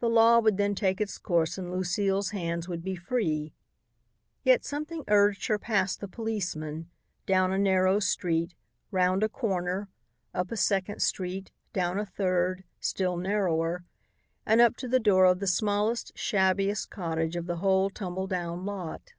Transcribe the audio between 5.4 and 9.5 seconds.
her past the policeman, down a narrow street, round a